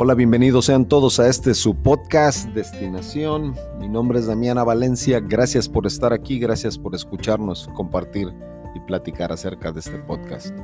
Hola, 0.00 0.14
bienvenidos 0.14 0.66
sean 0.66 0.86
todos 0.86 1.18
a 1.18 1.26
este 1.26 1.54
su 1.54 1.74
podcast 1.74 2.50
Destinación. 2.50 3.56
Mi 3.80 3.88
nombre 3.88 4.20
es 4.20 4.28
Damiana 4.28 4.62
Valencia. 4.62 5.18
Gracias 5.18 5.68
por 5.68 5.88
estar 5.88 6.12
aquí, 6.12 6.38
gracias 6.38 6.78
por 6.78 6.94
escucharnos, 6.94 7.68
compartir 7.74 8.32
y 8.76 8.78
platicar 8.86 9.32
acerca 9.32 9.72
de 9.72 9.80
este 9.80 9.98
podcast. 9.98 10.56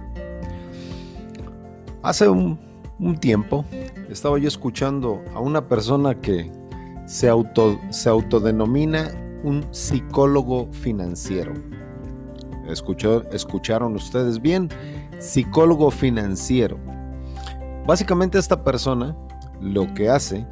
Hace 2.04 2.29
un, 2.29 2.61
tiempo 3.21 3.65
estaba 4.08 4.39
yo 4.39 4.47
escuchando 4.47 5.21
a 5.35 5.40
una 5.40 5.66
persona 5.66 6.15
que 6.21 6.48
se, 7.07 7.29
auto, 7.29 7.80
se 7.90 8.08
autodenomina 8.08 9.11
un 9.43 9.66
psicólogo 9.72 10.69
financiero. 10.71 11.54
¿Escuchó, 12.69 13.29
¿Escucharon 13.33 13.97
ustedes 13.97 14.40
bien? 14.40 14.69
Psicólogo 15.19 15.90
financiero. 15.90 16.79
Básicamente 17.85 18.39
esta 18.39 18.62
persona 18.62 19.15
lo 19.65 19.93
que 19.95 20.09
hace 20.09 20.47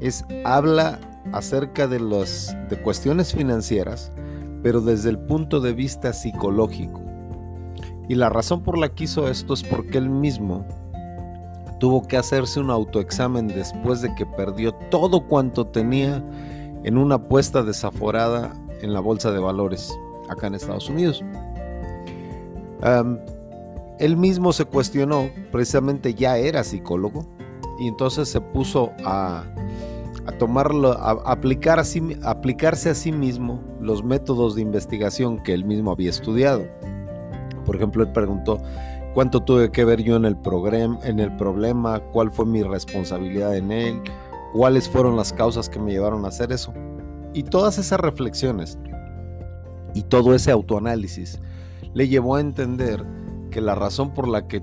es 0.00 0.24
habla 0.44 0.98
acerca 1.32 1.86
de 1.86 2.00
las 2.00 2.56
de 2.70 2.80
cuestiones 2.80 3.34
financieras, 3.34 4.12
pero 4.62 4.80
desde 4.80 5.10
el 5.10 5.18
punto 5.18 5.60
de 5.60 5.72
vista 5.72 6.12
psicológico. 6.12 7.00
Y 8.08 8.14
la 8.14 8.28
razón 8.28 8.62
por 8.62 8.78
la 8.78 8.88
que 8.88 9.04
hizo 9.04 9.28
esto 9.28 9.54
es 9.54 9.64
porque 9.64 9.98
él 9.98 10.08
mismo 10.08 10.64
tuvo 11.80 12.06
que 12.06 12.16
hacerse 12.16 12.60
un 12.60 12.70
autoexamen 12.70 13.48
después 13.48 14.00
de 14.00 14.14
que 14.14 14.24
perdió 14.24 14.72
todo 14.90 15.26
cuanto 15.26 15.66
tenía 15.66 16.24
en 16.84 16.96
una 16.96 17.16
apuesta 17.16 17.62
desaforada 17.62 18.54
en 18.80 18.92
la 18.92 19.00
bolsa 19.00 19.32
de 19.32 19.40
valores 19.40 19.92
acá 20.28 20.46
en 20.46 20.54
Estados 20.54 20.88
Unidos 20.88 21.22
él 23.98 24.16
mismo 24.16 24.52
se 24.52 24.64
cuestionó, 24.64 25.30
precisamente 25.50 26.14
ya 26.14 26.38
era 26.38 26.64
psicólogo, 26.64 27.26
y 27.78 27.88
entonces 27.88 28.28
se 28.28 28.40
puso 28.40 28.92
a, 29.04 29.44
a 30.26 30.32
tomarlo, 30.32 30.92
a 30.92 31.10
aplicar 31.30 31.82
aplicarse 32.24 32.90
a 32.90 32.94
sí 32.94 33.12
mismo 33.12 33.60
los 33.80 34.02
métodos 34.02 34.54
de 34.54 34.62
investigación 34.62 35.42
que 35.42 35.52
él 35.52 35.64
mismo 35.64 35.90
había 35.90 36.10
estudiado. 36.10 36.66
Por 37.64 37.76
ejemplo, 37.76 38.02
él 38.02 38.12
preguntó, 38.12 38.58
¿cuánto 39.14 39.40
tuve 39.40 39.70
que 39.70 39.84
ver 39.84 40.02
yo 40.02 40.16
en 40.16 40.24
el, 40.24 40.36
en 41.04 41.20
el 41.20 41.36
problema? 41.36 42.00
¿Cuál 42.12 42.30
fue 42.30 42.46
mi 42.46 42.62
responsabilidad 42.62 43.56
en 43.56 43.72
él? 43.72 44.02
¿Cuáles 44.52 44.88
fueron 44.88 45.16
las 45.16 45.32
causas 45.32 45.68
que 45.68 45.78
me 45.78 45.92
llevaron 45.92 46.24
a 46.24 46.28
hacer 46.28 46.52
eso? 46.52 46.72
Y 47.34 47.42
todas 47.42 47.78
esas 47.78 48.00
reflexiones 48.00 48.78
y 49.94 50.02
todo 50.02 50.34
ese 50.34 50.50
autoanálisis 50.50 51.40
le 51.92 52.08
llevó 52.08 52.36
a 52.36 52.40
entender 52.40 53.04
la 53.60 53.74
razón 53.74 54.12
por 54.12 54.28
la 54.28 54.46
que 54.46 54.62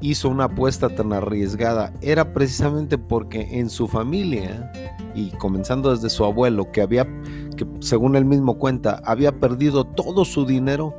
hizo 0.00 0.28
una 0.28 0.44
apuesta 0.44 0.88
tan 0.88 1.12
arriesgada 1.12 1.92
era 2.00 2.32
precisamente 2.32 2.98
porque 2.98 3.58
en 3.58 3.70
su 3.70 3.88
familia, 3.88 4.70
y 5.14 5.30
comenzando 5.30 5.90
desde 5.90 6.10
su 6.10 6.24
abuelo, 6.24 6.70
que 6.72 6.82
había, 6.82 7.06
que 7.56 7.66
según 7.80 8.16
él 8.16 8.24
mismo 8.24 8.58
cuenta, 8.58 9.00
había 9.04 9.32
perdido 9.40 9.84
todo 9.84 10.24
su 10.24 10.44
dinero 10.44 10.94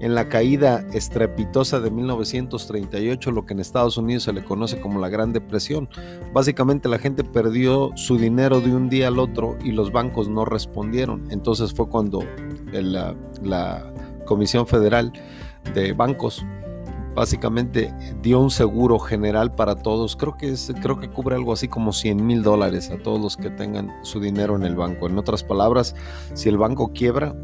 en 0.00 0.14
la 0.14 0.28
caída 0.28 0.84
estrepitosa 0.92 1.80
de 1.80 1.90
1938, 1.90 3.30
lo 3.30 3.46
que 3.46 3.54
en 3.54 3.60
Estados 3.60 3.96
Unidos 3.96 4.24
se 4.24 4.32
le 4.32 4.44
conoce 4.44 4.80
como 4.80 5.00
la 5.00 5.08
Gran 5.08 5.32
Depresión. 5.32 5.88
Básicamente 6.32 6.88
la 6.88 6.98
gente 6.98 7.24
perdió 7.24 7.92
su 7.94 8.18
dinero 8.18 8.60
de 8.60 8.74
un 8.74 8.88
día 8.88 9.08
al 9.08 9.18
otro 9.18 9.56
y 9.64 9.72
los 9.72 9.92
bancos 9.92 10.28
no 10.28 10.44
respondieron. 10.44 11.26
Entonces 11.30 11.72
fue 11.72 11.88
cuando 11.88 12.22
la, 12.72 13.14
la 13.42 13.92
Comisión 14.26 14.66
Federal 14.66 15.12
de 15.74 15.92
bancos. 15.92 16.44
Básicamente 17.16 17.94
dio 18.20 18.38
un 18.40 18.50
seguro 18.50 18.98
general 18.98 19.54
para 19.54 19.74
todos. 19.74 20.16
Creo 20.16 20.36
que, 20.36 20.50
es, 20.50 20.70
creo 20.82 21.00
que 21.00 21.08
cubre 21.08 21.34
algo 21.34 21.54
así 21.54 21.66
como 21.66 21.94
100 21.94 22.24
mil 22.24 22.42
dólares 22.42 22.90
a 22.90 22.98
todos 22.98 23.18
los 23.18 23.38
que 23.38 23.48
tengan 23.48 23.90
su 24.02 24.20
dinero 24.20 24.54
en 24.54 24.64
el 24.64 24.76
banco. 24.76 25.06
En 25.06 25.16
otras 25.16 25.42
palabras, 25.42 25.94
si 26.34 26.50
el 26.50 26.58
banco 26.58 26.92
quiebra, 26.92 27.34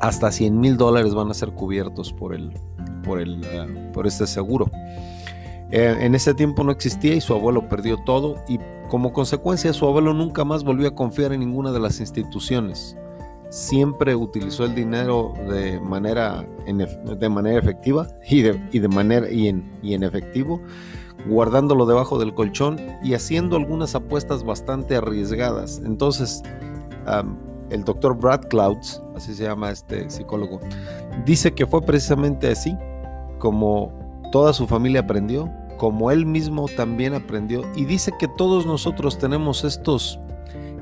hasta 0.00 0.32
100 0.32 0.58
mil 0.58 0.76
dólares 0.76 1.14
van 1.14 1.30
a 1.30 1.34
ser 1.34 1.52
cubiertos 1.52 2.12
por, 2.12 2.34
el, 2.34 2.50
por, 3.04 3.20
el, 3.20 3.44
eh, 3.44 3.90
por 3.94 4.08
este 4.08 4.26
seguro. 4.26 4.68
Eh, 5.70 5.98
en 6.00 6.16
ese 6.16 6.34
tiempo 6.34 6.64
no 6.64 6.72
existía 6.72 7.14
y 7.14 7.20
su 7.20 7.34
abuelo 7.34 7.68
perdió 7.68 7.98
todo 7.98 8.34
y 8.48 8.58
como 8.88 9.12
consecuencia 9.12 9.72
su 9.72 9.86
abuelo 9.86 10.12
nunca 10.12 10.44
más 10.44 10.64
volvió 10.64 10.88
a 10.88 10.94
confiar 10.96 11.32
en 11.32 11.38
ninguna 11.38 11.70
de 11.70 11.78
las 11.78 12.00
instituciones 12.00 12.96
siempre 13.52 14.16
utilizó 14.16 14.64
el 14.64 14.74
dinero 14.74 15.34
de 15.46 15.78
manera, 15.78 16.42
de 16.64 17.28
manera 17.28 17.58
efectiva 17.58 18.08
y 18.26 18.40
de, 18.40 18.58
y 18.72 18.78
de 18.78 18.88
manera 18.88 19.30
y 19.30 19.48
en, 19.48 19.70
y 19.82 19.92
en 19.92 20.04
efectivo, 20.04 20.58
guardándolo 21.26 21.84
debajo 21.84 22.18
del 22.18 22.32
colchón 22.32 22.80
y 23.04 23.12
haciendo 23.12 23.56
algunas 23.56 23.94
apuestas 23.94 24.42
bastante 24.42 24.96
arriesgadas. 24.96 25.82
Entonces, 25.84 26.42
el 27.68 27.84
doctor 27.84 28.16
Brad 28.16 28.40
Clouds, 28.48 29.02
así 29.14 29.34
se 29.34 29.44
llama 29.44 29.70
este 29.70 30.08
psicólogo, 30.08 30.58
dice 31.26 31.52
que 31.52 31.66
fue 31.66 31.82
precisamente 31.82 32.50
así 32.50 32.74
como 33.38 33.92
toda 34.32 34.54
su 34.54 34.66
familia 34.66 35.00
aprendió, 35.00 35.52
como 35.76 36.10
él 36.10 36.24
mismo 36.24 36.68
también 36.74 37.12
aprendió, 37.12 37.64
y 37.76 37.84
dice 37.84 38.12
que 38.18 38.28
todos 38.28 38.64
nosotros 38.64 39.18
tenemos 39.18 39.62
estos, 39.62 40.18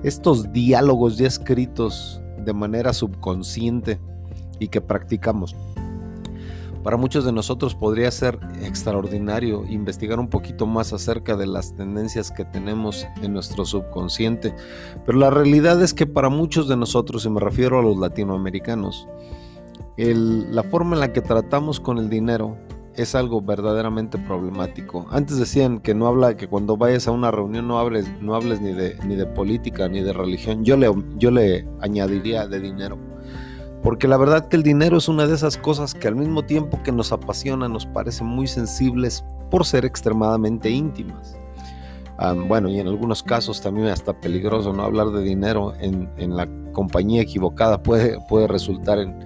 estos 0.05 0.53
diálogos 0.53 1.19
ya 1.19 1.27
escritos 1.27 2.23
de 2.45 2.53
manera 2.53 2.93
subconsciente 2.93 4.01
y 4.59 4.69
que 4.69 4.81
practicamos. 4.81 5.57
Para 6.83 6.97
muchos 6.97 7.27
de 7.27 7.33
nosotros 7.33 7.75
podría 7.75 8.11
ser 8.11 8.39
extraordinario 8.63 9.67
investigar 9.67 10.19
un 10.19 10.29
poquito 10.29 10.67
más 10.67 10.95
acerca 10.95 11.37
de 11.37 11.47
las 11.47 11.75
tendencias 11.77 12.31
que 12.31 12.47
tenemos 12.47 13.07
en 13.23 13.35
nuestro 13.35 13.67
subconsciente, 13.67 14.55
pero 15.05 15.19
la 15.19 15.29
realidad 15.29 15.83
es 15.83 15.93
que 15.93 16.07
para 16.07 16.31
muchos 16.31 16.69
de 16.69 16.79
nosotros, 16.79 17.27
y 17.27 17.29
me 17.29 17.41
refiero 17.41 17.79
a 17.79 17.83
los 17.83 17.99
latinoamericanos, 17.99 19.07
la 19.99 20.63
forma 20.63 20.95
en 20.97 21.01
la 21.01 21.13
que 21.13 21.21
tratamos 21.21 21.81
con 21.81 21.99
el 21.99 22.09
dinero 22.09 22.57
es 22.97 23.15
algo 23.15 23.41
verdaderamente 23.41 24.19
problemático. 24.19 25.07
Antes 25.11 25.39
decían 25.39 25.81
que 25.81 25.95
no 25.95 26.07
habla, 26.07 26.37
que 26.37 26.49
cuando 26.49 26.77
vayas 26.77 27.07
a 27.09 27.13
una 27.13 27.31
reunión 27.31 27.69
no 27.69 27.79
hables, 27.79 28.11
no 28.21 28.35
hables 28.35 28.61
ni 28.61 28.73
de, 28.73 28.97
ni 29.07 29.15
de 29.17 29.27
política 29.27 29.89
ni 29.89 30.03
de 30.03 30.13
religión. 30.13 30.65
Yo 30.65 30.77
le, 30.77 30.93
yo 31.17 31.31
le 31.31 31.67
añadiría 31.81 32.47
de 32.47 32.61
dinero. 32.61 32.99
Porque 33.83 34.09
la 34.09 34.19
verdad 34.19 34.49
que 34.49 34.57
el 34.57 34.63
dinero 34.63 34.99
es 34.99 35.09
una 35.09 35.27
de 35.27 35.35
esas 35.35 35.57
cosas 35.57 35.95
que 35.95 36.09
al 36.09 36.17
mismo 36.17 36.43
tiempo 36.45 36.83
que 36.83 36.93
nos 36.93 37.13
apasiona 37.13 37.69
nos 37.69 37.87
parecen 37.87 38.27
muy 38.27 38.47
sensibles 38.47 39.25
por 39.51 39.65
ser 39.65 39.85
extremadamente 39.85 40.69
íntimas. 40.71 41.37
bueno, 42.47 42.69
y 42.69 42.79
en 42.79 42.89
algunos 42.89 43.23
casos 43.23 43.63
también 43.63 43.87
hasta 43.87 44.21
peligroso 44.21 44.73
no 44.75 44.83
hablar 44.83 45.11
de 45.11 45.23
dinero 45.23 45.73
en, 45.81 46.11
en 46.19 46.37
la 46.37 46.47
compañía 46.73 47.23
equivocada 47.23 47.83
puede, 47.83 48.19
puede 48.29 48.47
resultar 48.47 48.99
en, 48.99 49.19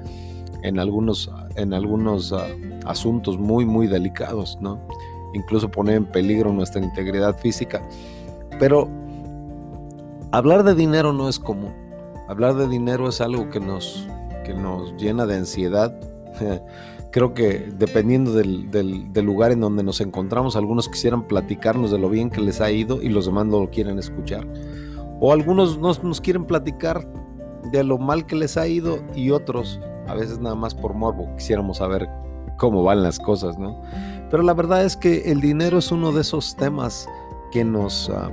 en 0.62 0.78
algunos, 0.78 1.30
en 1.56 1.74
algunos 1.74 2.32
ah, 2.32 2.46
asuntos 2.86 3.38
muy, 3.38 3.64
muy 3.64 3.86
delicados, 3.86 4.58
¿no? 4.60 4.80
Incluso 5.34 5.70
poner 5.70 5.96
en 5.96 6.06
peligro 6.06 6.52
nuestra 6.52 6.82
integridad 6.82 7.36
física. 7.38 7.82
Pero 8.58 8.88
hablar 10.32 10.62
de 10.64 10.74
dinero 10.74 11.12
no 11.12 11.28
es 11.28 11.38
común. 11.38 11.72
Hablar 12.28 12.54
de 12.54 12.68
dinero 12.68 13.08
es 13.08 13.20
algo 13.20 13.50
que 13.50 13.60
nos, 13.60 14.08
que 14.44 14.54
nos 14.54 14.94
llena 14.96 15.26
de 15.26 15.36
ansiedad. 15.36 15.94
Creo 17.10 17.32
que 17.32 17.72
dependiendo 17.78 18.32
del, 18.32 18.70
del, 18.70 19.24
lugar 19.24 19.52
en 19.52 19.60
donde 19.60 19.84
nos 19.84 20.00
encontramos, 20.00 20.56
algunos 20.56 20.88
quisieran 20.88 21.28
platicarnos 21.28 21.92
de 21.92 21.98
lo 21.98 22.08
bien 22.08 22.28
que 22.28 22.40
les 22.40 22.60
ha 22.60 22.72
ido 22.72 23.00
y 23.00 23.08
los 23.08 23.26
demás 23.26 23.46
no 23.46 23.60
lo 23.60 23.70
quieren 23.70 23.98
escuchar. 23.98 24.44
O 25.20 25.32
algunos 25.32 25.78
nos, 25.78 26.02
nos 26.02 26.20
quieren 26.20 26.44
platicar 26.44 27.06
de 27.70 27.84
lo 27.84 27.98
mal 27.98 28.26
que 28.26 28.34
les 28.34 28.56
ha 28.56 28.66
ido 28.66 28.98
y 29.14 29.30
otros, 29.30 29.80
a 30.08 30.14
veces 30.14 30.38
nada 30.38 30.54
más 30.54 30.74
por 30.74 30.94
morbo, 30.94 31.28
quisiéramos 31.36 31.78
saber 31.78 32.08
cómo 32.58 32.82
van 32.82 33.02
las 33.02 33.18
cosas, 33.18 33.58
¿no? 33.58 33.80
Pero 34.30 34.42
la 34.42 34.54
verdad 34.54 34.84
es 34.84 34.96
que 34.96 35.30
el 35.30 35.40
dinero 35.40 35.78
es 35.78 35.92
uno 35.92 36.12
de 36.12 36.22
esos 36.22 36.56
temas 36.56 37.08
que 37.52 37.64
nos, 37.64 38.10
ah, 38.10 38.30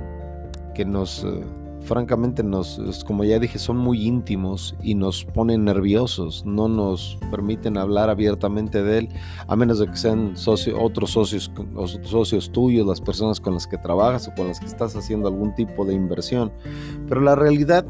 que 0.74 0.84
nos, 0.84 1.24
eh, 1.24 1.44
francamente, 1.82 2.42
nos, 2.42 3.04
como 3.06 3.24
ya 3.24 3.38
dije, 3.38 3.58
son 3.58 3.76
muy 3.76 4.06
íntimos 4.06 4.74
y 4.82 4.94
nos 4.94 5.24
ponen 5.24 5.64
nerviosos, 5.64 6.44
no 6.44 6.68
nos 6.68 7.18
permiten 7.30 7.76
hablar 7.76 8.10
abiertamente 8.10 8.82
de 8.82 8.98
él, 8.98 9.08
a 9.46 9.56
menos 9.56 9.78
de 9.78 9.86
que 9.86 9.96
sean 9.96 10.34
otros 10.80 11.10
socios, 11.10 11.52
socios 12.02 12.50
tuyos, 12.50 12.86
las 12.86 13.00
personas 13.00 13.40
con 13.40 13.54
las 13.54 13.66
que 13.66 13.78
trabajas 13.78 14.28
o 14.28 14.34
con 14.34 14.48
las 14.48 14.60
que 14.60 14.66
estás 14.66 14.96
haciendo 14.96 15.28
algún 15.28 15.54
tipo 15.54 15.84
de 15.84 15.94
inversión. 15.94 16.52
Pero 17.08 17.20
la 17.20 17.34
realidad 17.34 17.84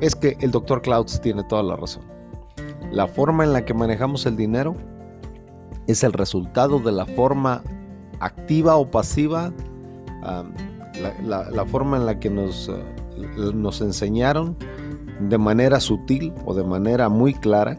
es 0.00 0.14
que 0.14 0.36
el 0.40 0.50
doctor 0.50 0.82
Clouds 0.82 1.20
tiene 1.20 1.42
toda 1.44 1.62
la 1.62 1.76
razón. 1.76 2.19
La 2.90 3.06
forma 3.06 3.44
en 3.44 3.52
la 3.52 3.64
que 3.64 3.74
manejamos 3.74 4.26
el 4.26 4.36
dinero 4.36 4.74
es 5.86 6.04
el 6.04 6.12
resultado 6.12 6.78
de 6.78 6.92
la 6.92 7.06
forma 7.06 7.62
activa 8.20 8.76
o 8.76 8.90
pasiva, 8.90 9.52
la, 11.22 11.64
forma 11.66 11.96
en 11.96 12.06
la 12.06 12.18
que 12.18 12.30
nos, 12.30 12.68
eh, 12.68 13.52
nos 13.54 13.80
enseñaron 13.80 14.56
de 15.20 15.38
manera 15.38 15.80
sutil 15.80 16.32
o 16.44 16.54
de 16.54 16.64
manera 16.64 17.08
muy 17.08 17.34
clara 17.34 17.78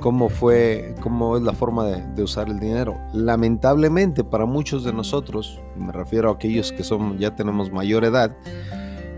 cómo 0.00 0.28
fue, 0.28 0.94
cómo 1.00 1.36
es 1.36 1.42
la 1.42 1.52
forma 1.52 1.84
de, 1.84 2.22
usar 2.22 2.48
el 2.48 2.58
dinero. 2.58 2.96
Lamentablemente 3.12 4.24
para 4.24 4.46
muchos 4.46 4.82
de 4.84 4.92
nosotros, 4.92 5.60
me 5.76 5.92
refiero 5.92 6.30
a 6.30 6.34
aquellos 6.34 6.72
que 6.72 6.82
son, 6.82 7.18
ya 7.18 7.36
tenemos 7.36 7.70
mayor 7.70 8.04
edad, 8.04 8.36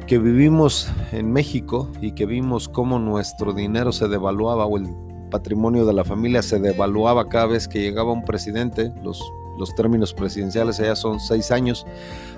que 0.07 0.19
vivimos 0.19 0.91
en 1.13 1.33
México 1.33 1.89
y 2.01 2.13
que 2.13 2.27
vimos 2.27 2.69
cómo 2.69 2.99
nuestro 2.99 3.53
dinero 3.53 3.93
se 3.93 4.09
devaluaba 4.09 4.67
o 4.67 4.77
el 4.77 4.89
patrimonio 5.33 5.85
de 5.87 5.95
la 5.95 6.05
familia 6.05 6.43
se 6.43 6.61
devaluaba 6.61 7.29
cada 7.29 7.47
vez 7.47 7.67
que 7.67 7.81
llegaba 7.81 8.13
un 8.13 8.25
presidente, 8.25 8.93
los, 9.03 9.21
los 9.59 9.75
términos 9.75 10.15
presidenciales 10.15 10.79
allá 10.79 10.95
son 10.95 11.19
seis 11.19 11.51
años, 11.51 11.87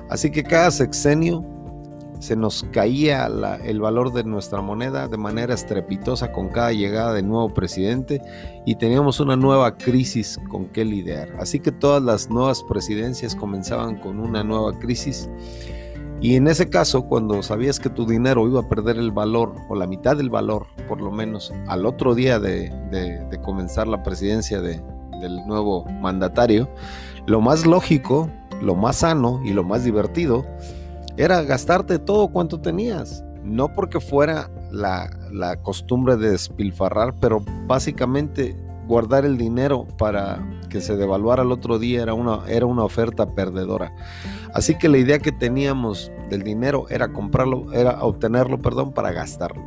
así 0.08 0.30
que 0.30 0.44
cada 0.44 0.70
sexenio 0.70 1.44
se 2.20 2.36
nos 2.36 2.64
caía 2.72 3.28
el 3.64 3.80
valor 3.80 4.14
de 4.14 4.24
nuestra 4.24 4.62
moneda 4.62 5.08
de 5.08 5.18
manera 5.18 5.52
estrepitosa 5.52 6.32
con 6.32 6.48
cada 6.48 6.72
llegada 6.72 7.12
de 7.12 7.22
nuevo 7.22 7.52
presidente 7.52 8.22
y 8.64 8.76
teníamos 8.76 9.20
una 9.20 9.36
nueva 9.36 9.76
crisis 9.76 10.40
con 10.48 10.68
qué 10.68 10.86
lidiar. 10.86 11.36
Así 11.38 11.60
que 11.60 11.70
todas 11.70 12.02
las 12.02 12.30
nuevas 12.30 12.62
presidencias 12.62 13.36
comenzaban 13.36 13.96
con 13.98 14.20
una 14.20 14.42
nueva 14.42 14.78
crisis 14.78 15.28
y 16.24 16.36
en 16.36 16.48
ese 16.48 16.70
caso, 16.70 17.02
cuando 17.02 17.42
sabías 17.42 17.78
que 17.78 17.90
tu 17.90 18.06
dinero 18.06 18.48
iba 18.48 18.60
a 18.60 18.66
perder 18.66 18.96
el 18.96 19.12
valor 19.12 19.56
o 19.68 19.74
la 19.74 19.86
mitad 19.86 20.16
del 20.16 20.30
valor, 20.30 20.68
por 20.88 21.02
lo 21.02 21.10
menos 21.10 21.52
al 21.66 21.84
otro 21.84 22.14
día 22.14 22.40
de, 22.40 22.72
comenzar 23.44 23.86
la 23.88 24.02
presidencia 24.02 24.62
del 24.62 24.80
nuevo 25.46 25.84
mandatario, 25.84 26.70
lo 27.26 27.42
más 27.42 27.66
lógico, 27.66 28.30
lo 28.62 28.74
más 28.74 28.96
sano 28.96 29.42
y 29.44 29.52
lo 29.52 29.64
más 29.64 29.84
divertido 29.84 30.46
era 31.18 31.42
gastarte 31.42 31.98
todo 31.98 32.28
cuanto 32.28 32.58
tenías. 32.58 33.22
No 33.42 33.74
porque 33.74 34.00
fuera 34.00 34.50
la, 34.70 35.60
costumbre 35.60 36.16
de 36.16 36.30
despilfarrar, 36.30 37.16
pero 37.20 37.44
básicamente 37.66 38.56
guardar 38.86 39.24
el 39.24 39.36
dinero 39.36 39.86
para 39.98 40.44
que 40.68 40.80
se 40.80 40.96
devaluara 40.96 41.42
el 41.42 41.52
otro 41.52 41.78
día 41.78 42.02
era 42.02 42.14
una, 42.14 42.40
era 42.48 42.66
una 42.66 42.84
oferta 42.84 43.34
perdedora. 43.34 43.94
Así 44.52 44.76
que 44.76 44.88
la 44.88 44.98
idea 44.98 45.18
que 45.18 45.32
teníamos 45.32 46.12
del 46.30 46.42
dinero 46.42 46.86
era 46.88 47.12
comprarlo, 47.12 47.72
era 47.72 48.02
obtenerlo, 48.02 48.60
perdón, 48.60 48.92
para 48.92 49.12
gastarlo. 49.12 49.62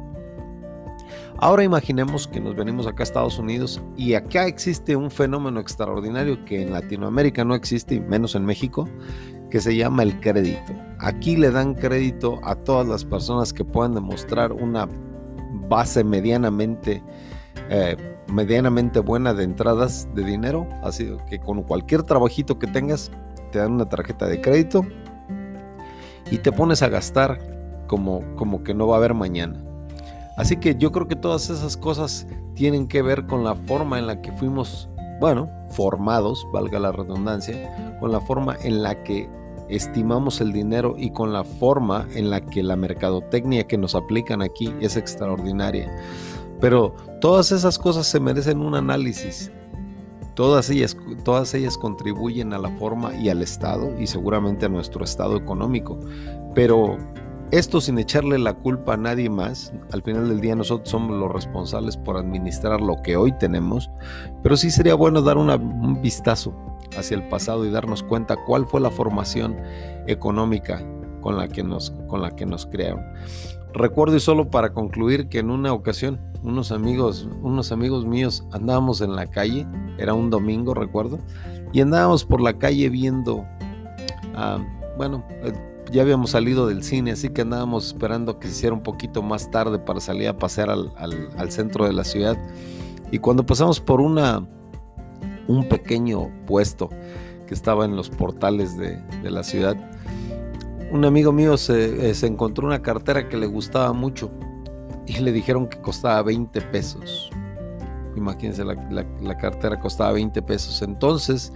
Ahora 1.39 1.63
imaginemos 1.63 2.27
que 2.27 2.39
nos 2.39 2.55
venimos 2.55 2.87
acá 2.87 3.03
a 3.03 3.05
Estados 3.05 3.37
Unidos 3.37 3.79
y 3.95 4.15
acá 4.15 4.47
existe 4.47 4.95
un 4.95 5.11
fenómeno 5.11 5.59
extraordinario 5.59 6.43
que 6.45 6.63
en 6.63 6.73
Latinoamérica 6.73 7.45
no 7.45 7.53
existe, 7.53 7.95
y 7.95 7.99
menos 7.99 8.33
en 8.33 8.43
México, 8.43 8.89
que 9.51 9.61
se 9.61 9.75
llama 9.75 10.01
el 10.01 10.19
crédito. 10.19 10.73
Aquí 10.99 11.37
le 11.37 11.51
dan 11.51 11.75
crédito 11.75 12.39
a 12.43 12.55
todas 12.55 12.87
las 12.87 13.05
personas 13.05 13.53
que 13.53 13.63
puedan 13.63 13.93
demostrar 13.93 14.51
una 14.51 14.87
base 15.69 16.03
medianamente, 16.03 17.03
eh, 17.69 17.97
medianamente 18.27 18.99
buena 18.99 19.33
de 19.33 19.43
entradas 19.43 20.07
de 20.13 20.23
dinero. 20.23 20.67
Así 20.83 21.09
que 21.29 21.39
con 21.39 21.63
cualquier 21.63 22.03
trabajito 22.03 22.59
que 22.59 22.67
tengas, 22.67 23.11
te 23.51 23.59
dan 23.59 23.73
una 23.73 23.87
tarjeta 23.87 24.27
de 24.27 24.41
crédito 24.41 24.85
y 26.29 26.37
te 26.39 26.51
pones 26.51 26.81
a 26.81 26.89
gastar 26.89 27.39
como, 27.87 28.21
como 28.35 28.63
que 28.63 28.73
no 28.73 28.87
va 28.87 28.95
a 28.95 28.97
haber 28.97 29.13
mañana. 29.13 29.61
Así 30.37 30.57
que 30.57 30.75
yo 30.75 30.91
creo 30.91 31.07
que 31.07 31.15
todas 31.15 31.49
esas 31.49 31.77
cosas 31.77 32.27
tienen 32.53 32.87
que 32.87 33.01
ver 33.01 33.25
con 33.25 33.43
la 33.43 33.55
forma 33.55 33.97
en 33.97 34.07
la 34.07 34.21
que 34.21 34.31
fuimos, 34.33 34.87
bueno, 35.19 35.49
formados, 35.69 36.45
valga 36.53 36.79
la 36.79 36.91
redundancia, 36.91 37.97
con 37.99 38.11
la 38.11 38.21
forma 38.21 38.55
en 38.63 38.83
la 38.83 39.03
que 39.03 39.27
estimamos 39.69 40.39
el 40.39 40.53
dinero 40.53 40.95
y 40.97 41.11
con 41.11 41.33
la 41.33 41.43
forma 41.43 42.07
en 42.13 42.29
la 42.29 42.41
que 42.41 42.63
la 42.63 42.75
mercadotecnia 42.75 43.65
que 43.65 43.77
nos 43.77 43.95
aplican 43.95 44.41
aquí 44.41 44.73
es 44.79 44.95
extraordinaria. 44.95 45.91
Pero 46.59 46.95
todas 47.21 47.51
esas 47.51 47.77
cosas 47.77 48.07
se 48.07 48.19
merecen 48.19 48.59
un 48.59 48.75
análisis. 48.75 49.51
Todas 50.35 50.69
ellas, 50.69 50.95
todas 51.23 51.53
ellas 51.53 51.77
contribuyen 51.77 52.53
a 52.53 52.59
la 52.59 52.69
forma 52.77 53.15
y 53.15 53.29
al 53.29 53.41
estado 53.41 53.99
y 53.99 54.05
seguramente 54.05 54.67
a 54.67 54.69
nuestro 54.69 55.03
estado 55.03 55.35
económico. 55.35 55.99
Pero 56.53 56.97
esto 57.51 57.79
sin 57.79 57.97
echarle 57.97 58.37
la 58.37 58.53
culpa 58.53 58.95
a 58.95 58.97
nadie 58.97 59.29
más, 59.29 59.71
al 59.91 60.03
final 60.03 60.27
del 60.27 60.41
día 60.41 60.53
nosotros 60.55 60.89
somos 60.89 61.17
los 61.17 61.31
responsables 61.31 61.95
por 61.95 62.17
administrar 62.17 62.81
lo 62.81 63.01
que 63.01 63.15
hoy 63.15 63.31
tenemos, 63.39 63.89
pero 64.43 64.57
sí 64.57 64.69
sería 64.69 64.95
bueno 64.95 65.21
dar 65.21 65.37
un 65.37 66.01
vistazo 66.01 66.53
hacia 66.97 67.15
el 67.15 67.27
pasado 67.29 67.65
y 67.65 67.71
darnos 67.71 68.03
cuenta 68.03 68.35
cuál 68.45 68.65
fue 68.67 68.81
la 68.81 68.91
formación 68.91 69.55
económica 70.07 70.85
con 71.21 71.37
la 71.37 71.47
que 71.47 71.63
nos, 71.63 71.91
con 72.07 72.21
la 72.21 72.31
que 72.31 72.45
nos 72.45 72.65
crearon. 72.65 73.03
Recuerdo 73.77 74.15
y 74.15 74.19
solo 74.19 74.49
para 74.49 74.73
concluir 74.73 75.29
que 75.29 75.39
en 75.39 75.51
una 75.51 75.73
ocasión 75.73 76.19
unos 76.43 76.71
amigos, 76.71 77.27
unos 77.41 77.71
amigos 77.71 78.05
míos 78.05 78.45
andábamos 78.51 79.01
en 79.01 79.15
la 79.15 79.27
calle, 79.27 79.67
era 79.97 80.13
un 80.13 80.29
domingo 80.29 80.73
recuerdo, 80.73 81.19
y 81.73 81.81
andábamos 81.81 82.25
por 82.25 82.41
la 82.41 82.57
calle 82.57 82.89
viendo, 82.89 83.45
ah, 84.35 84.59
bueno, 84.97 85.23
eh, 85.43 85.53
ya 85.91 86.01
habíamos 86.01 86.31
salido 86.31 86.67
del 86.67 86.83
cine, 86.83 87.11
así 87.11 87.29
que 87.29 87.41
andábamos 87.41 87.87
esperando 87.87 88.39
que 88.39 88.47
se 88.47 88.53
hiciera 88.53 88.75
un 88.75 88.83
poquito 88.83 89.21
más 89.21 89.51
tarde 89.51 89.79
para 89.79 89.99
salir 89.99 90.27
a 90.27 90.37
pasear 90.37 90.69
al, 90.69 90.91
al 90.97 91.51
centro 91.51 91.85
de 91.85 91.93
la 91.93 92.03
ciudad. 92.03 92.37
Y 93.11 93.19
cuando 93.19 93.45
pasamos 93.45 93.79
por 93.79 94.01
una 94.01 94.45
un 95.47 95.67
pequeño 95.67 96.29
puesto 96.45 96.89
que 97.47 97.53
estaba 97.53 97.85
en 97.85 97.95
los 97.95 98.09
portales 98.09 98.77
de, 98.77 99.01
la 99.23 99.43
ciudad. 99.43 99.75
Un 100.89 101.03
amigo 101.03 101.33
mío 101.33 101.55
eh, 101.55 102.13
se, 102.13 102.27
encontró 102.27 102.65
una 102.65 102.81
cartera 102.81 103.27
que 103.27 103.35
le 103.35 103.45
gustaba 103.45 103.91
mucho 103.91 104.31
y 105.05 105.19
le 105.19 105.33
dijeron 105.33 105.67
que 105.67 105.81
costaba 105.81 106.21
20 106.23 106.61
pesos. 106.61 107.29
Imagínense, 108.15 108.63
la, 108.63 109.37
cartera 109.37 109.79
costaba 109.79 110.13
20 110.13 110.41
pesos. 110.43 110.81
Entonces, 110.81 111.51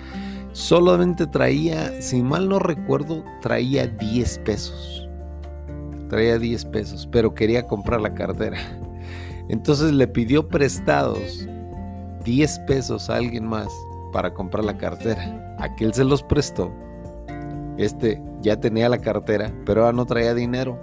solamente 0.52 1.28
traía, 1.28 2.02
si 2.02 2.22
mal 2.22 2.50
no 2.50 2.60
recuerdo, 2.60 3.24
traía 3.42 3.88
10 3.88 4.40
pesos. 4.40 5.08
Traía 6.10 6.38
10 6.38 6.66
pesos, 6.66 7.08
pero 7.10 7.34
quería 7.34 7.66
comprar 7.66 8.02
la 8.02 8.14
cartera. 8.14 8.58
Entonces 9.48 9.94
le 9.94 10.08
pidió 10.08 10.48
prestados 10.48 11.48
10 12.26 12.60
pesos 12.68 13.10
a 13.10 13.16
alguien 13.16 13.46
más 13.48 13.70
para 14.12 14.34
comprar 14.34 14.66
la 14.66 14.78
cartera. 14.78 15.56
Aquel 15.60 15.94
se 15.94 16.04
los 16.04 16.22
prestó. 16.22 16.72
Este 17.78 18.22
ya 18.42 18.60
tenía 18.60 18.90
la 18.90 19.00
cartera, 19.00 19.54
pero 19.66 19.82
ahora 19.82 19.94
no 19.96 20.06
traía 20.06 20.34
dinero. 20.34 20.80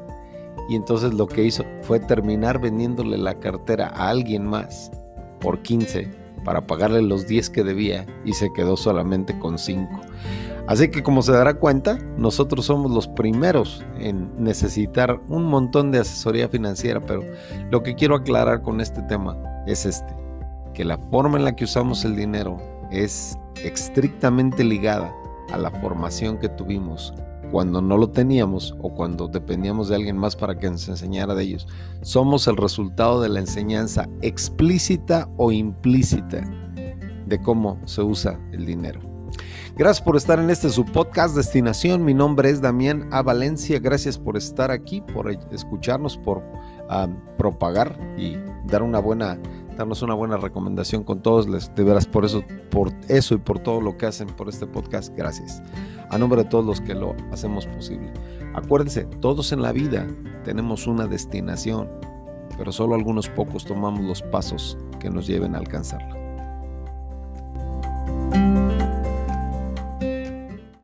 Y 0.68 0.76
entonces 0.76 1.14
lo 1.14 1.26
que 1.26 1.44
hizo 1.44 1.64
fue 1.82 1.98
terminar 2.00 2.60
vendiéndole 2.60 3.16
la 3.16 3.34
cartera 3.34 3.88
a 3.88 4.10
alguien 4.10 4.44
más 4.44 4.90
por 5.40 5.62
15 5.62 6.10
para 6.44 6.66
pagarle 6.66 7.02
los 7.02 7.26
10 7.26 7.50
que 7.50 7.64
debía 7.64 8.06
y 8.24 8.32
se 8.32 8.52
quedó 8.52 8.76
solamente 8.76 9.38
con 9.38 9.58
5. 9.58 9.88
Así 10.66 10.90
que 10.90 11.02
como 11.02 11.22
se 11.22 11.32
dará 11.32 11.54
cuenta, 11.54 11.98
nosotros 12.18 12.66
somos 12.66 12.90
los 12.90 13.08
primeros 13.08 13.84
en 13.98 14.30
necesitar 14.36 15.18
un 15.28 15.44
montón 15.44 15.90
de 15.90 16.00
asesoría 16.00 16.48
financiera, 16.48 17.00
pero 17.00 17.22
lo 17.70 17.82
que 17.82 17.94
quiero 17.94 18.16
aclarar 18.16 18.60
con 18.60 18.82
este 18.82 19.00
tema 19.02 19.36
es 19.66 19.86
este 19.86 20.14
que 20.74 20.84
la 20.84 20.98
forma 21.10 21.38
en 21.38 21.44
la 21.44 21.56
que 21.56 21.64
usamos 21.64 22.04
el 22.04 22.14
dinero 22.14 22.58
es 22.90 23.36
estrictamente 23.64 24.62
ligada 24.62 25.12
a 25.52 25.58
la 25.58 25.70
formación 25.70 26.38
que 26.38 26.48
tuvimos 26.48 27.14
cuando 27.50 27.80
no 27.80 27.96
lo 27.96 28.10
teníamos 28.10 28.74
o 28.80 28.94
cuando 28.94 29.28
dependíamos 29.28 29.88
de 29.88 29.96
alguien 29.96 30.16
más 30.16 30.36
para 30.36 30.58
que 30.58 30.70
nos 30.70 30.88
enseñara 30.88 31.34
de 31.34 31.44
ellos. 31.44 31.66
Somos 32.02 32.46
el 32.48 32.56
resultado 32.56 33.20
de 33.20 33.28
la 33.28 33.40
enseñanza 33.40 34.08
explícita 34.22 35.28
o 35.36 35.52
implícita 35.52 36.44
de 37.26 37.42
cómo 37.42 37.78
se 37.84 38.02
usa 38.02 38.38
el 38.52 38.66
dinero. 38.66 39.00
Gracias 39.76 40.04
por 40.04 40.16
estar 40.16 40.40
en 40.40 40.50
este 40.50 40.70
su 40.70 40.84
podcast 40.84 41.36
Destinación. 41.36 42.04
Mi 42.04 42.12
nombre 42.12 42.50
es 42.50 42.60
Damián 42.60 43.08
A. 43.12 43.22
Valencia. 43.22 43.78
Gracias 43.78 44.18
por 44.18 44.36
estar 44.36 44.72
aquí, 44.72 45.00
por 45.00 45.30
escucharnos, 45.52 46.16
por 46.16 46.42
ah, 46.88 47.06
propagar 47.36 47.96
y 48.16 48.36
dar 48.66 48.82
una 48.82 48.98
buena 48.98 49.38
darnos 49.78 50.02
una 50.02 50.14
buena 50.14 50.36
recomendación 50.36 51.04
con 51.04 51.22
todos. 51.22 51.48
Les 51.48 51.74
de 51.74 51.84
veras 51.84 52.06
por 52.06 52.24
eso, 52.24 52.42
por 52.70 52.92
eso 53.08 53.34
y 53.34 53.38
por 53.38 53.60
todo 53.60 53.80
lo 53.80 53.96
que 53.96 54.06
hacen 54.06 54.26
por 54.26 54.48
este 54.48 54.66
podcast. 54.66 55.16
Gracias. 55.16 55.62
A 56.10 56.18
nombre 56.18 56.42
de 56.42 56.48
todos 56.48 56.64
los 56.64 56.80
que 56.80 56.94
lo 56.94 57.14
hacemos 57.32 57.66
posible. 57.66 58.12
Acuérdense, 58.54 59.04
todos 59.20 59.52
en 59.52 59.62
la 59.62 59.72
vida 59.72 60.06
tenemos 60.44 60.86
una 60.86 61.06
destinación, 61.06 61.88
pero 62.56 62.72
solo 62.72 62.96
algunos 62.96 63.28
pocos 63.28 63.64
tomamos 63.64 64.00
los 64.00 64.22
pasos 64.22 64.76
que 64.98 65.10
nos 65.10 65.26
lleven 65.26 65.54
a 65.54 65.58
alcanzarla. 65.58 66.17